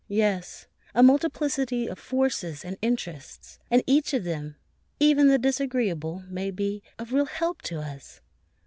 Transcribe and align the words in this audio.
Yes, 0.09 0.65
a 0.95 1.03
multiplicity 1.03 1.85
of 1.85 1.99
forces 1.99 2.65
and 2.65 2.75
interests, 2.81 3.59
and 3.69 3.83
each 3.85 4.15
of 4.15 4.23
them, 4.23 4.55
even 4.99 5.27
the 5.27 5.37
disagreeable, 5.37 6.23
may 6.27 6.49
be 6.49 6.81
of 6.97 7.13
real 7.13 7.25
help 7.27 7.61
to 7.61 7.79
us. 7.81 8.19